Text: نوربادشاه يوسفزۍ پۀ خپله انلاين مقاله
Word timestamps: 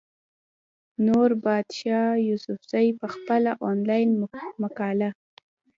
نوربادشاه 1.05 2.09
يوسفزۍ 2.27 2.87
پۀ 2.99 3.05
خپله 3.13 3.51
انلاين 3.69 4.09
مقاله 4.61 5.09